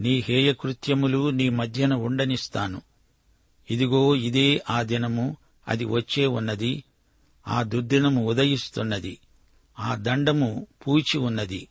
నీ 0.00 0.24
హేయకృత్యములు 0.28 1.30
నీ 1.30 1.48
మధ్యన 1.48 1.94
ఉండనిస్తాను. 1.94 2.82
ఇదిగో 3.70 4.16
ఇదే 4.16 4.62
ఆ 4.70 4.82
దినము 4.82 5.36
అది 5.68 5.84
వచ్చే 5.84 6.26
ఉన్నది. 6.26 6.84
ఆ 7.48 7.62
దుర్దినము 7.62 8.26
ఉదయిస్తున్నది. 8.26 9.18
ఆ 9.78 9.94
దండము 9.94 10.66
పూచి 10.86 11.18
ఉన్నది. 11.18 11.68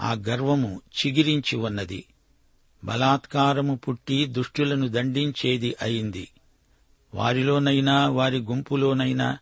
ఆ 0.00 0.12
గర్వము 0.12 0.80
చిగిరించి 0.90 1.56
ఉన్నది. 1.56 2.04
బలాత్కారము 2.84 3.76
పుట్టి 3.76 4.26
దుష్టులను 4.26 4.88
దండించేది 4.88 5.74
అయింది. 5.82 6.28
వారిలోనైనా 7.14 8.08
వారి 8.08 8.38
గుంపులోనైనా 8.38 9.38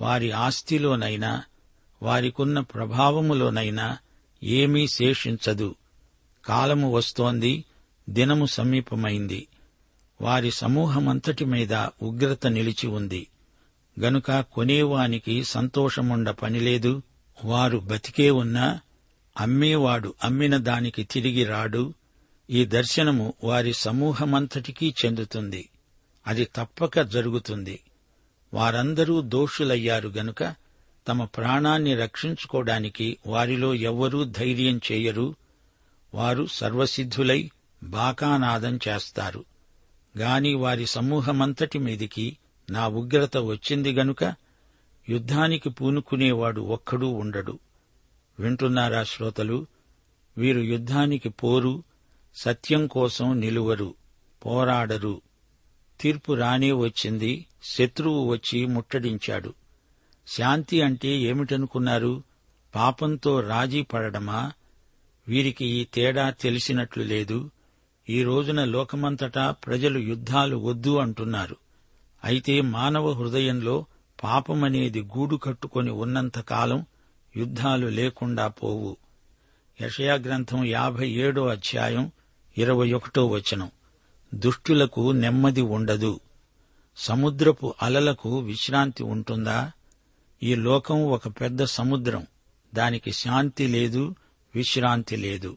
వారి 0.00 0.30
ఆస్తిలోనైనా 0.30 1.42
వారికున్న 2.02 2.60
ప్రభావములోనైనా 2.60 3.98
ఏమీ 4.42 4.88
శేషించదు. 4.88 5.74
కాలము 6.44 6.92
వస్తోంది 6.92 7.64
దినము 8.08 8.46
సమీపమైంది. 8.46 9.46
వారి 10.20 10.50
సమూహమంతటి 10.50 11.44
మీద 11.44 11.74
ఉగ్రత 12.02 12.46
నిలిచి 12.46 12.86
ఉంది. 12.86 13.26
గనుక 14.00 14.40
కొనేవానికి 14.40 15.44
సంతోషముండ 15.44 16.30
పనిలేదు 16.30 17.02
వారు 17.44 17.78
బతికే 17.78 18.30
ఉన్నా 18.30 18.80
అమ్మేవాడు 19.40 20.14
అమ్మిన 20.24 20.56
దానికి 20.56 21.04
తిరిగి 21.04 21.44
రాడు 21.44 21.94
ఈ 22.50 22.64
దర్శనము 22.64 23.34
వారి 23.44 23.72
సమూహమంతటికీ 23.72 24.94
చెందుతుంది. 25.04 25.68
అది 26.26 26.48
తప్పక 26.56 27.00
జరుగుతుంది. 27.00 27.80
వారందరూ 28.54 29.20
దోషులయ్యారు 29.20 30.08
గనుక 30.08 30.54
తమ 31.08 31.24
ప్రాణాన్ని 31.24 31.94
రక్షించుకోవడానికి 31.94 33.18
వారిలో 33.26 33.74
ఎవ్వరూ 33.74 34.24
ధైర్యం 34.24 34.80
చేయరు 34.92 35.34
వారు 36.14 36.46
సర్వసిద్ధులై 36.46 37.50
బాకానాదం 37.82 38.78
చేస్తారు. 38.88 39.44
గాని 40.18 40.54
వారి 40.54 40.86
సమూహమంతటి 40.86 41.78
మీదికి 41.78 42.38
నా 42.70 42.88
ఉగ్రత 42.88 43.36
వచ్చింది 43.36 43.92
గనుక 43.92 44.34
యుద్ధానికి 45.08 45.70
పూనుకునేవాడు 45.70 46.60
ఒక్కడూ 46.60 47.08
ఉండడు. 47.08 47.58
వింటున్నారా 48.40 49.04
శ్రోతలు? 49.04 49.66
వీరు 50.38 50.60
యుద్ధానికి 50.60 51.28
పోరు 51.28 51.82
సత్యం 52.34 52.86
కోసం 52.86 53.40
నిలువరు 53.40 53.94
పోరాడరు. 54.46 55.22
తీర్పు 56.00 56.32
రానే 56.32 56.72
వచ్చింది 56.72 57.46
శత్రువు 57.64 58.28
వచ్చి 58.28 58.66
ముట్టడించాడు. 58.66 59.54
శాంతి 60.28 60.82
అంటే 60.82 61.08
ఏమిటనుకున్నారు? 61.08 62.22
పాపంతో 62.74 63.40
రాజీ 63.40 63.82
పడడమా? 63.82 64.52
వీరికి 65.28 65.66
ఈ 65.66 65.84
తేడా 65.84 66.30
తెలిసినట్లు 66.30 67.02
లేదు. 67.02 67.50
ఈ 68.08 68.22
రోజున 68.22 68.64
లోకమంతటా 68.64 69.50
ప్రజలు 69.50 69.98
యుద్ధాలు 69.98 70.56
వద్దు 70.56 70.96
అంటున్నారు. 70.96 71.56
అయితే 72.24 72.60
మానవ 72.60 73.12
హృదయంలో 73.12 73.84
పాపమనేది 74.24 75.02
గూడు 75.02 75.36
కట్టుకొని 75.36 75.90
ఉన్నంతకాలం 75.90 76.86
యుద్ధాలు 77.36 77.86
లేకుండా 77.86 78.48
పోవు. 78.48 78.96
యషయా 79.80 80.14
గ్రంథం 80.14 80.64
యాభై 80.64 81.10
ఏడో 81.10 81.46
అధ్యాయం 81.46 82.12
ఇరవై 82.58 82.92
ఒకటో 82.92 83.26
వచనం. 83.26 83.70
దుష్టులకు 84.34 85.12
నెమ్మది 85.12 85.60
ఉండదు. 85.60 86.20
సముద్రపు 86.96 87.74
అలలకు 87.82 88.38
విశ్రాంతి 88.38 89.02
ఉంటుందా? 89.02 89.72
ఈ 90.42 90.54
లోకం 90.54 91.06
ఒక 91.06 91.28
పెద్ద 91.28 91.64
సముద్రం. 91.64 92.26
దానికి 92.74 93.12
శాంతి 93.12 93.66
లేదు 93.66 94.14
విశ్రాంతి 94.54 95.16
లేదు. 95.16 95.56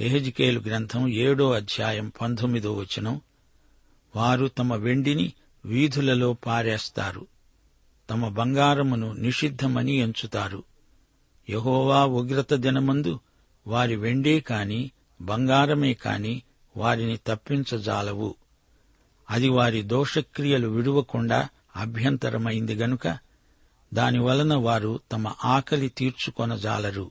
ఎహెజ్కేలు 0.00 0.60
గ్రంథం 0.60 1.08
ఏడో 1.08 1.52
అధ్యాయం 1.52 2.12
పంతొమ్మిదో 2.20 2.72
వచనం. 2.72 3.20
వారు 4.16 4.46
తమ 4.46 4.74
వెండిని 4.74 5.32
వీధులలో 5.64 6.32
పారేస్తారు. 6.32 7.26
తమ 8.10 8.28
బంగారమును 8.28 9.12
నిషిద్ధమని 9.12 9.92
ఎంచుతారు. 9.92 10.64
యహోవా 11.50 12.04
ఉగ్రత 12.04 12.54
దినమందు 12.54 13.20
వారి 13.66 13.96
వెండే 13.96 14.40
కాని 14.40 14.90
బంగారమే 15.20 15.94
కాని 15.94 16.42
వారిని 16.76 17.18
తప్పించజాలవు. 17.26 18.34
అది 19.30 19.48
వారి 19.48 19.82
దోషక్రియలు 19.82 20.68
విడువకుండా 20.68 21.48
అభ్యంతరమైంది 21.76 22.74
గనుక 22.74 23.18
దానివలన 23.94 24.54
వారు 24.54 25.00
తమ 25.12 25.34
ఆకలి 25.44 25.88
తీర్చుకొనజాలరు. 25.88 27.10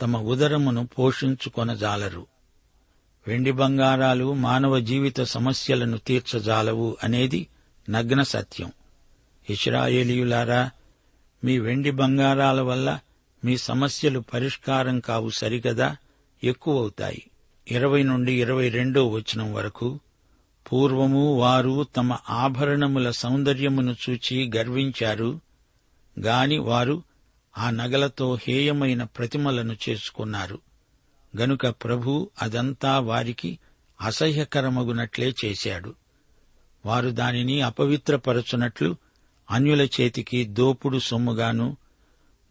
తమ 0.00 0.16
ఉదరమును 0.16 0.86
పోషించుకొనజాలరు. 0.86 2.26
వెండి 3.28 3.52
బంగారాలు 3.52 4.34
మానవ 4.34 4.78
జీవిత 4.78 5.20
సమస్యలను 5.20 5.98
తీర్చజాలవు 5.98 6.96
అనేది 7.04 7.46
నగ్న 7.90 8.22
సత్యం. 8.22 8.72
ఇస్రాయేలీయులారా 9.50 10.70
మీ 11.44 11.58
వెండి 11.58 11.90
బంగారాల 11.90 12.60
వల్ల 12.60 13.00
మీ 13.44 13.56
సమస్యలు 13.56 14.20
పరిష్కారం 14.20 15.00
కావు 15.00 15.30
సరిగదా? 15.30 15.96
ఎక్కువవుతాయి. 16.44 17.30
ఇరవై 17.68 18.02
నుండి 18.02 18.40
ఇరవై 18.40 18.68
రెండో 18.68 19.06
వచనం 19.06 19.54
వరకు 19.54 20.00
పూర్వము 20.72 21.38
వారు 21.38 21.86
తమ 21.96 22.16
ఆభరణముల 22.30 23.10
సౌందర్యమును 23.10 23.96
చూచి 24.10 24.50
గర్వించారు 24.56 25.40
గాని 26.20 26.58
వారు 26.58 27.02
ఆ 27.58 27.70
నగలతో 27.70 28.38
హేయమైన 28.48 29.02
ప్రతిమలను 29.02 29.76
చేసుకున్నారు. 29.88 30.60
గనుక 31.36 31.66
ప్రభు 31.66 32.30
అదంతా 32.42 32.98
వారికి 32.98 33.58
అసహ్యకరమగునట్లే 34.00 35.34
చేశాడు. 35.44 35.94
వారు 36.86 37.10
దానిని 37.10 37.60
అపవిత్రపరచునట్లు 37.60 38.96
అన్యుల 39.50 39.82
చేతికి 39.82 40.44
దోపుడు 40.44 40.98
సొమ్ముగాను 40.98 41.76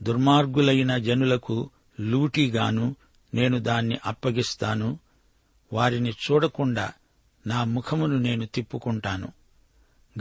దుర్మార్గులైన 0.03 0.97
జనులకు 0.97 1.69
లూటిగాను 1.99 2.95
నేను 3.33 3.59
దాన్ని 3.59 3.97
అప్పగిస్తాను. 4.05 4.99
వారిని 5.73 6.09
చూడకుండా 6.09 6.91
నా 7.47 7.63
ముఖమును 7.63 8.17
నేను 8.17 8.45
తిప్పుకుంటాను. 8.45 9.33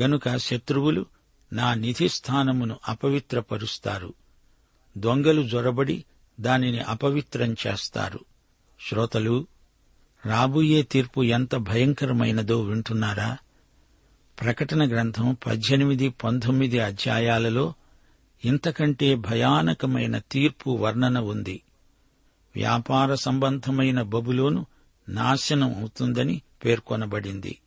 గనుక 0.03 0.37
శత్రువులు 0.37 1.07
నా 1.53 1.75
నిధి 1.75 2.09
స్థానమును 2.09 2.77
అపవిత్రపరుస్తారు. 2.89 4.15
దొంగలు 4.97 5.43
జొరబడి 5.43 6.05
దానిని 6.41 6.81
అపవిత్రం 6.81 7.57
చేస్తారు. 7.67 8.21
శ్రోతలు 8.89 9.47
రాబోయే 10.27 10.83
తీర్పు 10.83 11.25
ఎంత 11.25 11.57
భయంకరమైనదో 11.57 12.61
వింటున్నారా? 12.61 13.39
ప్రకటన 14.41 14.89
గ్రంథం 14.89 15.37
పద్దెనిమిది 15.47 16.09
పంతొమ్మిది 16.09 16.79
అధ్యాయాలలో 16.79 17.75
ఇంతకంటే 18.45 19.15
భయానకమైన 19.15 20.19
తీర్పు 20.19 20.71
వర్ణన 20.71 21.19
ఉంది. 21.19 21.63
వ్యాపార 22.57 23.15
సంబంధమైన 23.15 24.03
బబులోను 24.03 24.67
నాశనం 25.09 25.75
అవుతుందని 25.75 26.43
పేర్కొనబడింది. 26.65 27.59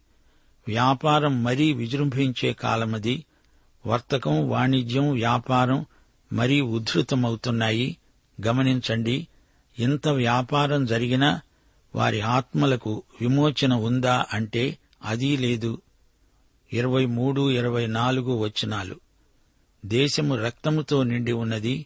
వ్యాపారం 0.67 1.43
మరీ 1.43 1.73
విజృంభించే 1.73 2.53
కాలమది. 2.53 3.25
వర్తకం 3.85 4.49
వాణిజ్యం 4.49 5.11
వ్యాపారం 5.11 5.85
మరీ 6.33 6.61
ఉద్ధృతమవుతున్నాయి 6.61 7.97
గమనించండి 8.47 9.27
ఇంత 9.79 10.07
వ్యాపారం 10.07 10.85
జరిగినా 10.85 11.41
వారి 11.95 12.21
ఆత్మలకు 12.21 13.03
విమోచన 13.21 13.73
ఉందా 13.73 14.25
అంటే 14.33 14.77
అదీ 15.03 15.37
లేదు. 15.37 15.81
ఇరవై 16.73 17.05
మూడు 17.05 17.51
ఇరవై 17.51 17.87
నాలుగు 17.87 18.37
వచనాలు. 18.37 18.99
దేశము 19.85 20.35
రక్తముతో 20.35 21.03
నిండి 21.03 21.31
ఉన్నది 21.31 21.85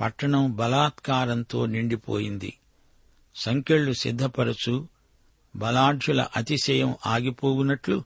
పట్టణం 0.00 0.56
బలాత్కారంతో 0.56 1.66
నిండిపోయింది. 1.66 2.58
సంఖ్యళ్ళు 3.34 3.92
సిద్ధపరచు 3.92 4.88
బలాఢ్యుల 5.56 6.26
అతిశయం 6.36 6.94
ఆగిపోవునట్లు 7.06 8.04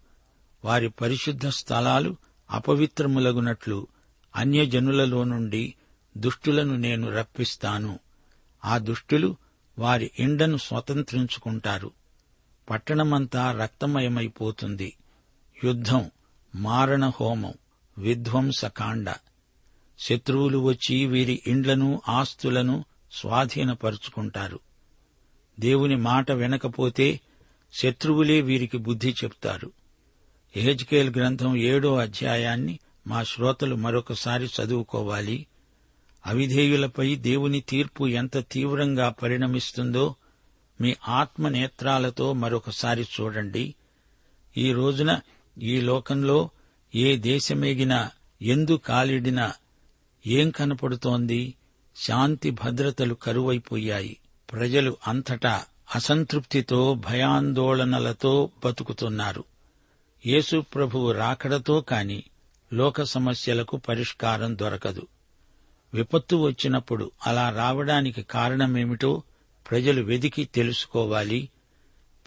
వారి 0.64 0.88
పరిశుద్ధ 0.88 1.46
స్థలాలు 1.48 2.16
అపవిత్రములగునట్లు 2.50 3.87
అన్యజనులలో 4.37 5.25
నుండి 5.25 5.75
దుష్టులను 6.16 6.77
నేను 6.77 7.11
రప్పిస్తాను. 7.11 7.99
ఆ 8.64 8.79
దుష్టులు 8.79 9.37
వారి 9.79 10.11
ఇండను 10.18 10.57
స్వతంత్రించుకుంటారు. 10.57 11.90
పట్టణమంతా 12.70 13.53
రక్తమయమైపోతుంది. 13.53 14.97
యుద్ధం 15.64 16.11
మారణ 16.55 17.09
హోమం 17.09 17.55
విధ్వంసకాండ 17.99 19.14
శత్రువులు 19.99 20.59
వచ్చి 20.59 21.07
వీరి 21.07 21.42
ఇండ్లను 21.47 22.03
ఆస్తులను 22.09 22.85
స్వాధీనపరుచుకుంటారు. 23.12 24.61
దేవుని 25.61 25.97
మాట 25.97 26.33
వినకపోతే 26.33 27.20
శత్రువులే 27.73 28.40
వీరికి 28.40 28.79
బుద్ధి 28.79 29.14
చెప్తారు. 29.25 29.73
ఎహెజ్కేల్ 30.57 31.11
గ్రంథం 31.16 31.57
ఏడో 31.57 31.97
అధ్యాయాన్ని 31.97 32.79
మా 33.06 33.22
శ్రోతలు 33.22 33.76
మరొకసారి 33.76 34.46
చదువుకోవాలి. 34.46 35.46
అవిధేయులపై 36.26 37.14
దేవుని 37.14 37.60
తీర్పు 37.60 38.08
ఎంత 38.08 38.38
తీవ్రంగా 38.38 39.08
పరిణమిస్తుందో 39.08 40.14
మీ 40.80 40.96
ఆత్మ 41.08 41.48
నేత్రాలతో 41.48 42.32
మరొకసారి 42.32 43.06
చూడండి. 43.20 43.74
ఈ 44.56 44.72
రోజున 44.72 45.20
ఈ 45.58 45.80
లోకంలో 45.80 46.50
ఏ 46.94 47.16
దేశమేగినా 47.16 48.10
ఎందు 48.42 48.80
కాలిడినా 48.86 49.52
ఏం 50.26 50.50
కనపడుతోంది? 50.50 51.54
శాంతి 51.96 52.50
భద్రతలు 52.50 53.14
కరువైపోయాయి. 53.14 54.16
ప్రజలు 54.52 54.96
అంతటా 55.06 55.64
అసంతృప్తితో 55.94 56.94
భయాందోళనలతో 56.94 58.50
బతుకుతున్నారు. 58.64 59.44
యేసు 60.26 60.64
ప్రభువు 60.74 61.12
రాకడతో 61.12 61.80
కాని 61.80 62.22
లోక 62.72 63.03
సమస్యలకు 63.03 63.77
పరిష్కారం 63.77 64.59
దొరకదు. 64.59 65.07
విపత్తు 65.94 66.37
వచ్చినప్పుడు 66.37 67.11
అలా 67.27 67.50
రావడానికి 67.50 68.22
కారణమేమిటో 68.22 69.22
ప్రజలు 69.70 70.03
వెదికి 70.03 70.44
తెలుసుకోవాలి. 70.44 71.48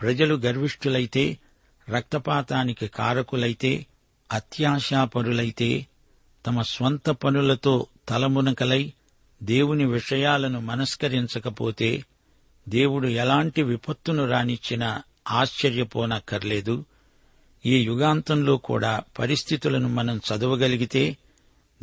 ప్రజలు 0.01 0.35
గర్విష్ఠులైతే 0.35 1.37
రక్తపాతానికి 1.89 2.87
కారకులైతే 2.87 3.85
అత్యాశాపరులైతే 4.31 5.87
తమ 6.45 6.61
స్వంత 6.61 7.09
పనులతో 7.09 7.87
తలమునకలై 8.09 8.93
దేవుని 9.43 9.85
విషయాలను 9.85 10.59
మనస్కరించకపోతే 10.59 12.05
దేవుడు 12.69 13.07
ఎలాంటి 13.07 13.63
విపత్తును 13.63 14.27
రానిచ్చినా 14.27 15.03
ఆశ్చర్యపోనక్కర్లేదు. 15.29 16.85
ఈ 17.67 17.83
యుగాంతంలో 17.83 18.57
కూడా 18.57 19.03
పరిస్థితులను 19.19 19.89
మనం 19.89 20.17
చదవగలిగితే 20.17 21.17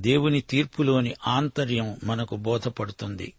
దేవుని 0.01 0.40
తీర్పులోని 0.40 1.14
ఆంతర్యం 1.27 1.97
మనకు 2.05 2.37
బోధపడుతుంది. 2.37 3.33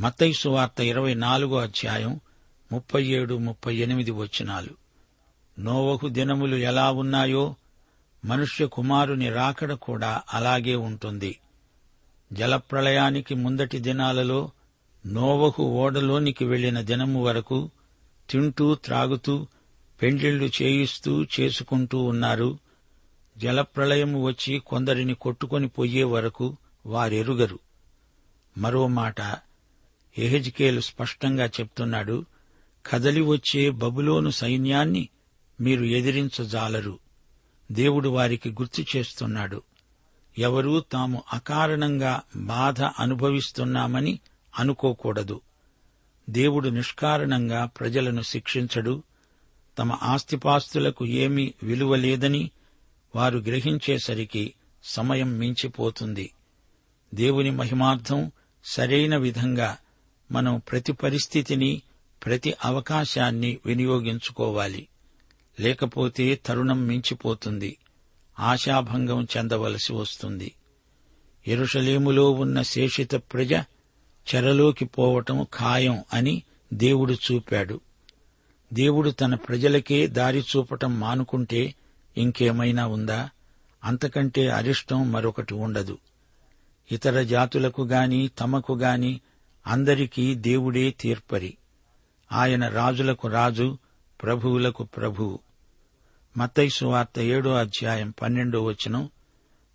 మతైసు 0.00 0.48
వార్త 0.48 0.80
ఇరవై 0.80 1.14
నాలుగో 1.14 1.56
అధ్యాయం 1.56 2.20
ముప్పై 2.72 3.04
ఏడు 3.04 3.34
ముప్పై 3.34 3.76
ఎనిమిది 3.76 4.10
వచనాలు. 4.10 4.68
నోవహు 5.58 6.08
దినములు 6.08 6.56
ఎలా 6.56 6.90
ఉన్నాయో 6.90 7.54
మనుష్య 8.24 8.66
కుమారుని 8.66 9.30
రాకడ 9.30 9.72
కూడా 9.72 10.22
అలాగే 10.34 10.74
ఉంటుంది. 10.74 11.38
జలప్రళయానికి 12.32 13.34
ముందటి 13.34 13.78
దినాలలో 13.78 14.50
నోవహు 15.06 15.62
ఓడలోనికి 15.62 16.44
వెళ్ళిన 16.44 16.80
దినము 16.80 17.24
వరకు 17.24 17.70
తింటూ 18.30 18.74
త్రాగుతూ 18.74 19.46
పెండ్లిళ్ళు 20.02 20.50
చేయిస్తూ 20.62 21.24
చేసుకుంటూ 21.40 21.98
ఉన్నారు. 21.98 22.58
జలప్రళయం 23.38 24.22
వచ్చి 24.22 24.58
కొందరిని 24.58 25.14
కొట్టుకొని 25.14 25.68
పోయే 25.68 26.04
వరకు 26.04 26.56
వారెరుగరు. 26.86 27.58
మరో 28.58 28.86
మాట 28.86 29.20
ఎహెజ్కేలు 30.18 30.80
స్పష్టంగా 30.80 31.46
చెప్తున్నాడు 31.46 32.24
కదలి 32.86 33.20
వచ్చే 33.20 33.70
బబులోను 33.70 34.30
సైన్యాన్ని 34.30 35.08
మీరు 35.60 35.84
ఎదిరించజాలరు. 35.84 36.98
దేవుడు 37.72 38.08
వారికి 38.08 38.50
గుర్తు 38.50 38.84
చేస్తున్నాడు 38.96 39.62
ఎవరూ 40.38 40.80
తాము 40.80 41.22
అకారణంగా 41.32 42.22
బాధ 42.36 42.82
అనుభవిస్తున్నామని 42.82 44.20
అనుకోకూడదు. 44.58 45.40
దేవుడు 46.30 46.68
నిష్కారణంగా 46.68 47.64
ప్రజలను 47.64 48.22
శిక్షించడు 48.22 49.02
తమ 49.78 49.98
ఆస్తిపాస్తులకు 50.02 51.06
ఏమీ 51.06 51.54
విలువ 51.62 51.96
లేదని 51.96 52.50
వారు 53.16 53.38
గ్రహించేసరికి 53.38 54.54
సమయం 54.84 55.38
మించిపోతుంది. 55.38 56.32
దేవుని 57.14 57.50
మహిమార్థం 57.50 58.32
సరైన 58.64 59.16
విధంగా 59.16 59.76
మనం 60.32 60.62
ప్రతి 60.70 60.92
పరిస్థితిని 60.92 61.82
ప్రతి 62.24 62.54
అవకాశాన్ని 62.64 63.58
వినియోగించుకోవాలి. 63.66 64.88
లేకపోతే 65.60 66.34
తరుణం 66.34 66.86
మించిపోతుంది. 66.86 67.76
ఆశాభంగం 68.40 69.26
చెందవలసి 69.36 69.92
వస్తుంది. 69.92 70.52
ఎరుషలేములో 71.48 72.30
ఉన్న 72.30 72.62
శేషిత 72.62 73.14
ప్రజ 73.14 73.52
చెరలోకి 74.34 74.84
పోవటం 74.84 75.46
ఖాయం 75.54 76.04
అని 76.12 76.42
దేవుడు 76.74 77.12
చూపాడు. 77.12 77.80
దేవుడు 78.72 79.10
తన 79.10 79.34
ప్రజలకే 79.34 80.06
దారి 80.06 80.40
చూపటం 80.40 81.00
మానుకుంటే 81.00 81.74
ఇంకేమైనా 82.18 82.86
ఉందా? 82.86 83.30
అంతకంటే 83.84 84.48
అరిష్టం 84.48 85.12
మరొకటి 85.12 85.54
ఉండదు. 85.54 85.98
ఇతర 86.92 87.22
జాతులకు 87.22 87.82
గాని 87.82 88.28
తమకు 88.28 88.72
గాని 88.72 89.20
అందరికీ 89.66 90.34
దేవుడే 90.34 90.90
తీర్పరి. 90.90 91.56
ఆయన 92.32 92.68
రాజులకు 92.68 93.28
రాజు 93.28 93.78
ప్రభువులకు 94.22 94.84
ప్రభువు 94.84 95.38
మతైసు 96.36 96.84
వార్త 96.84 97.18
ఏడో 97.18 97.54
అధ్యాయం 97.54 98.14
పన్నెండో 98.22 98.62
వచనం 98.62 99.08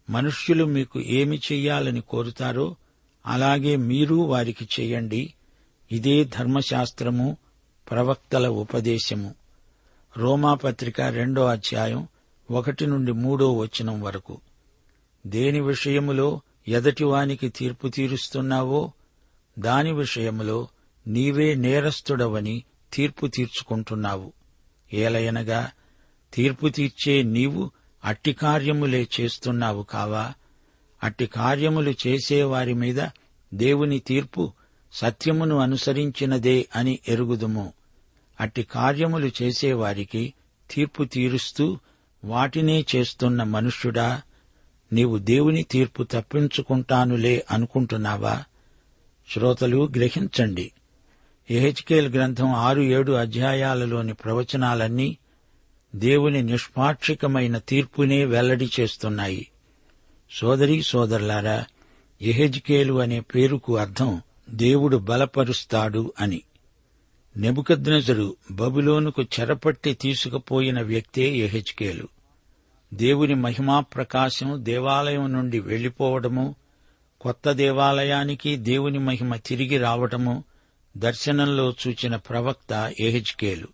మనుష్యులు 0.09 0.65
మీకు 0.65 1.01
ఏమి 1.01 1.37
చెయ్యాలని 1.37 2.01
కోరుతారో 2.01 2.75
అలాగే 3.25 3.75
మీరు 3.75 4.15
వారికి 4.15 4.67
చెయ్యండి. 4.79 5.33
ఇదే 5.91 6.23
ధర్మశాస్త్రము 6.23 7.37
ప్రవక్తల 7.91 8.47
ఉపదేశము. 8.47 9.35
రోమాపత్రిక 10.17 11.01
రెండో 11.01 11.45
అధ్యాయం 11.45 12.07
ఒకటి 12.51 12.85
నుండి 12.85 13.11
మూడో 13.11 13.53
వచనం 13.53 14.01
వరకు. 14.01 14.41
దేని 15.27 15.61
విషయములో 15.61 16.41
ఎదటివానికి 16.67 17.49
తీర్పు 17.49 17.87
తీరుస్తున్నావో 17.87 18.91
దాని 19.59 19.93
విషయములో 19.93 20.67
నీవే 21.07 21.55
నేరస్తుడవని 21.55 22.63
తీర్పు 22.93 23.27
తీర్చుకుంటున్నావు. 23.27 24.33
ఏలయనగా 24.93 25.71
తీర్పు 26.33 26.67
తీర్చే 26.67 27.23
నీవు 27.23 27.71
అట్టి 28.05 28.33
కార్యములే 28.33 29.07
చేస్తున్నావు 29.21 29.83
కావా? 29.83 30.33
అట్టి 31.03 31.25
కార్యములు 31.25 31.93
చేసేవారి 32.07 32.73
మీద 32.73 33.07
దేవుని 33.53 33.99
తీర్పు 33.99 34.51
సత్యమును 34.93 35.57
అనుసరించినదే 35.57 36.67
అని 36.75 36.99
ఎరుగుదుము. 37.07 37.73
అట్టి 38.41 38.63
కార్యములు 38.63 39.31
చేసేవారికి 39.41 40.33
తీర్పు 40.71 41.03
తీరుస్తూ 41.03 41.79
వాటినే 42.23 42.85
చేస్తున్న 42.95 43.43
మనుష్యుడా 43.43 44.21
నీవు 44.93 45.17
దేవుని 45.17 45.63
తీర్పు 45.63 46.03
తప్పించుకుంటానులే 46.03 47.45
అనుకుంటున్నావా? 47.51 48.43
శ్రోతలు 49.29 49.89
గ్రహించండి. 49.97 50.71
ఎహెచ్కేల్ 51.51 52.15
గ్రంథం 52.15 52.47
ఆరు 52.47 52.81
ఏడు 52.81 53.11
అధ్యాయాలలోని 53.11 54.13
ప్రవచనాలన్నీ 54.13 55.17
దేవుని 55.95 56.43
నిష్పాక్షికమైన 56.43 57.57
తీర్పునే 57.57 58.25
వెల్లడి 58.25 58.71
చేస్తున్నాయి. 58.79 59.47
సోదరీ 60.31 60.81
సోదరులారా 60.81 61.65
ఎహెజ్కేలు 62.21 63.01
అనే 63.01 63.19
పేరుకు 63.19 63.77
అర్థం 63.77 64.21
దేవుడు 64.49 64.97
బలపరుస్తాడు 64.97 66.13
అని. 66.19 66.41
నెబుకద్నెజరు 67.37 68.35
బబులోనుకు 68.51 69.21
చెరపట్టి 69.21 69.93
తీసుకుపోయిన 69.93 70.81
వ్యక్తే 70.81 71.29
ఎహెచ్కేలు 71.29 72.07
దేవుని 72.93 73.35
మహిమా 73.35 73.79
ప్రకాశం 73.79 74.63
దేవాలయం 74.63 75.33
నుండి 75.33 75.59
వెళ్ళిపోవడము 75.59 76.55
కొత్త 77.21 77.51
దేవాలయానికి 77.51 78.57
దేవుని 78.57 78.99
మహిమ 78.99 79.35
తిరిగి 79.35 79.77
రావటము 79.77 80.43
దర్శనంలో 80.97 81.73
చూచిన 81.87 82.15
ప్రవక్త 82.15 82.93
ఎహెచ్కేలు 82.99 83.67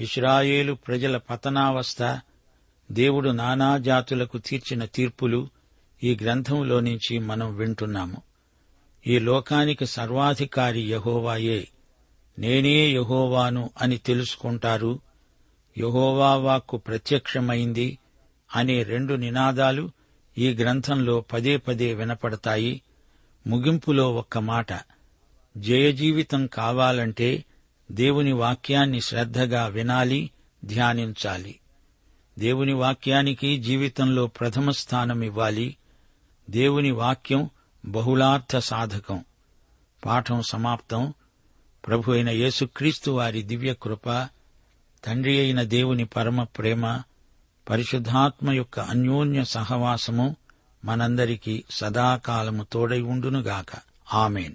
ఇస్రాయేలు 0.00 0.72
ప్రజల 0.72 1.16
పతనావస్థ 1.16 2.18
దేవుడు 2.92 3.30
నానా 3.30 3.78
జాతులకు 3.78 4.38
తీర్చిన 4.38 4.84
తీర్పులు 4.84 5.48
ఈ 6.04 6.18
గ్రంథంలో 6.22 6.80
నుంచి 6.80 7.18
మనం 7.18 7.56
వింటున్నాము. 7.56 8.22
ఈ 9.06 9.18
లోకానికి 9.18 9.86
సర్వాధికారి 9.86 10.80
యహోవాయే. 10.80 11.68
నేనే 12.38 12.88
యహోవాను 12.88 13.70
అని 13.80 13.96
తెలుసుకుంటారు. 13.96 15.00
యహోవా 15.78 16.34
వాక్కు 16.34 16.76
ప్రత్యక్షమైంది 16.76 17.98
అనే 18.56 18.82
రెండు 18.82 19.14
నినాదాలు 19.14 19.90
ఈ 20.38 20.54
గ్రంథంలో 20.54 21.20
పదే 21.20 21.56
పదే 21.56 21.94
వినపడతాయి. 21.94 22.82
ముగింపులో 23.46 24.14
ఒక్క 24.14 24.38
మాట. 24.38 24.66
జయజీవితం 25.56 26.46
కావాలంటే 26.46 27.44
దేవుని 27.92 28.32
వాక్యాన్ని 28.32 29.00
శ్రద్ధగా 29.00 29.66
వినాలి 29.66 30.30
ధ్యానించాలి. 30.64 31.60
దేవుని 32.38 32.72
వాక్యానికి 32.72 33.58
జీవితంలో 33.58 34.26
ప్రథమ 34.26 34.70
స్థానం 34.70 35.22
ఇవ్వాలి. 35.22 35.76
దేవుని 36.50 36.90
వాక్యం 36.90 37.50
బహుళార్థ 37.86 38.56
సాధకం. 38.56 39.24
పాఠం 40.04 40.42
సమాప్తం. 40.42 41.14
ప్రభు 41.86 42.12
అయిన 42.12 42.30
యేసుక్రీస్తు 42.30 43.10
వారి 43.10 43.42
దివ్య 43.42 43.74
కృప 43.74 44.28
తండ్రి 45.04 45.40
అయిన 45.40 45.62
దేవుని 45.62 46.04
పరమ 46.04 46.42
ప్రేమ 46.42 47.00
పరిశుద్ధాత్మ 47.70 48.52
యొక్క 48.52 48.80
అన్యోన్య 48.80 49.44
సహవాసము 49.44 50.36
మనందరికీ 50.84 51.64
సదాకాలము 51.70 52.66
తోడై 52.72 53.00
ఉండునుగాక. 53.00 53.76
ఆమెన్. 54.14 54.54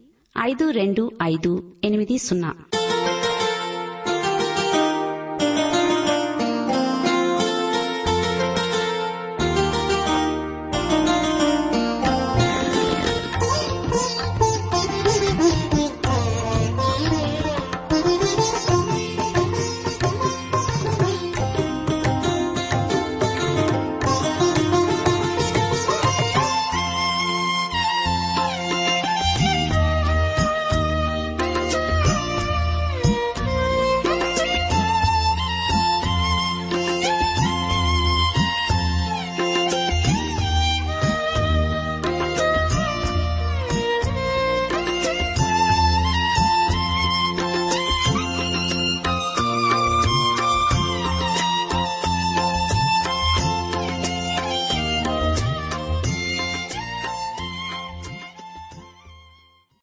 ఐదు 0.39 0.71
రెండు 0.71 1.03
ఐదు 1.21 1.51
ఎనిమిది 1.83 2.17
సున్నా 2.17 2.51